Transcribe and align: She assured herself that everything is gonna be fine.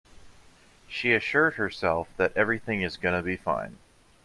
She 0.87 1.13
assured 1.13 1.53
herself 1.57 2.07
that 2.17 2.35
everything 2.35 2.81
is 2.81 2.97
gonna 2.97 3.21
be 3.21 3.37
fine. 3.37 3.77